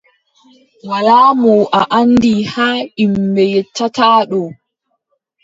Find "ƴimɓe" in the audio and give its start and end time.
2.97-3.43